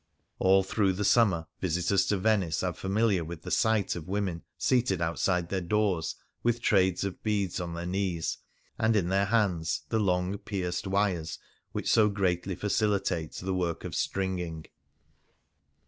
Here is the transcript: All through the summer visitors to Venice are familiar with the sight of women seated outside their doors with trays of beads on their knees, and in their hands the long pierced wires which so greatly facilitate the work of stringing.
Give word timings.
All 0.39 0.63
through 0.63 0.93
the 0.93 1.05
summer 1.05 1.45
visitors 1.59 2.07
to 2.07 2.17
Venice 2.17 2.63
are 2.63 2.73
familiar 2.73 3.23
with 3.23 3.43
the 3.43 3.51
sight 3.51 3.95
of 3.95 4.07
women 4.07 4.41
seated 4.57 4.99
outside 4.99 5.49
their 5.49 5.61
doors 5.61 6.15
with 6.41 6.59
trays 6.59 7.03
of 7.03 7.21
beads 7.21 7.59
on 7.61 7.75
their 7.75 7.85
knees, 7.85 8.39
and 8.79 8.95
in 8.95 9.09
their 9.09 9.25
hands 9.25 9.83
the 9.89 9.99
long 9.99 10.39
pierced 10.39 10.87
wires 10.87 11.37
which 11.71 11.87
so 11.87 12.09
greatly 12.09 12.55
facilitate 12.55 13.33
the 13.33 13.53
work 13.53 13.83
of 13.83 13.93
stringing. 13.93 14.65